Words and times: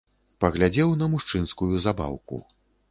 Паглядзеў 0.45 0.95
на 1.03 1.11
мужчынскую 1.13 1.73
забаўку. 1.87 2.45